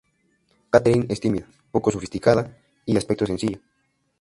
Catherine 0.71 1.05
es 1.09 1.19
tímida, 1.19 1.45
poco 1.71 1.91
sofisticada 1.91 2.57
y 2.87 2.93
de 2.93 2.97
aspecto 2.97 3.27
sencillo. 3.27 3.59